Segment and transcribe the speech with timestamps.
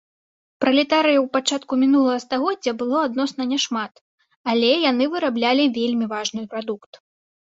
[0.63, 3.93] Пралетарыяў пачатку мінулага стагоддзя было адносна няшмат,
[4.53, 6.91] але яны выраблялі вельмі важны прадукт.